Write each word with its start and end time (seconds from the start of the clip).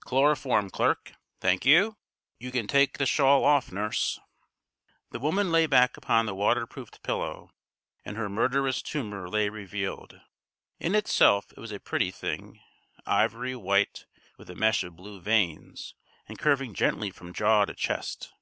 Chloroform, 0.00 0.68
clerk! 0.68 1.12
Thank 1.38 1.64
you! 1.64 1.96
You 2.40 2.50
can 2.50 2.66
take 2.66 2.98
the 2.98 3.06
shawl 3.06 3.44
off, 3.44 3.70
nurse." 3.70 4.18
The 5.12 5.20
woman 5.20 5.52
lay 5.52 5.66
back 5.68 5.96
upon 5.96 6.26
the 6.26 6.34
water 6.34 6.66
proofed 6.66 7.04
pillow, 7.04 7.52
and 8.04 8.16
her 8.16 8.28
murderous 8.28 8.82
tumour 8.82 9.28
lay 9.28 9.48
revealed. 9.48 10.18
In 10.80 10.96
itself 10.96 11.52
it 11.56 11.60
was 11.60 11.70
a 11.70 11.78
pretty 11.78 12.10
thing 12.10 12.58
ivory 13.06 13.54
white, 13.54 14.06
with 14.36 14.50
a 14.50 14.56
mesh 14.56 14.82
of 14.82 14.96
blue 14.96 15.20
veins, 15.20 15.94
and 16.26 16.36
curving 16.36 16.74
gently 16.74 17.12
from 17.12 17.32
jaw 17.32 17.64
to 17.64 17.72
chest. 17.76 18.32